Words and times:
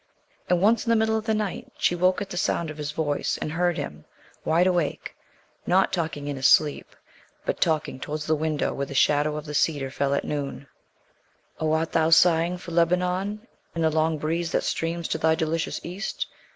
And 0.49 0.59
once 0.59 0.83
in 0.83 0.89
the 0.89 0.95
middle 0.95 1.15
of 1.15 1.25
the 1.27 1.35
night 1.35 1.71
she 1.77 1.93
woke 1.93 2.23
at 2.23 2.31
the 2.31 2.35
sound 2.35 2.71
of 2.71 2.79
his 2.79 2.89
voice, 2.91 3.37
and 3.39 3.51
heard 3.51 3.77
him 3.77 4.03
wide 4.43 4.65
awake, 4.65 5.15
not 5.67 5.93
talking 5.93 6.27
in 6.27 6.37
his 6.37 6.47
sleep 6.47 6.95
but 7.45 7.61
talking 7.61 7.99
towards 7.99 8.25
the 8.25 8.33
window 8.33 8.73
where 8.73 8.87
the 8.87 8.95
shadow 8.95 9.35
of 9.35 9.45
the 9.45 9.53
cedar 9.53 9.91
fell 9.91 10.15
at 10.15 10.25
noon: 10.25 10.65
O 11.59 11.71
art 11.73 11.91
thou 11.91 12.09
sighing 12.09 12.57
for 12.57 12.71
Lebanon 12.71 13.45
In 13.75 13.83
the 13.83 13.91
long 13.91 14.17
breeze 14.17 14.51
that 14.53 14.63
streams 14.63 15.07
to 15.09 15.19
thy 15.19 15.35
delicious 15.35 15.79
East? 15.83 16.25